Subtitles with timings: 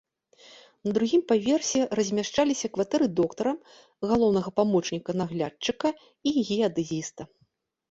[0.85, 3.53] На другім паверсе размяшчаліся кватэры доктара,
[4.13, 7.23] галоўнага памочніка наглядчыка і геадэзіста.